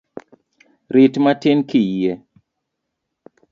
[0.93, 2.11] Rit matin kiyie.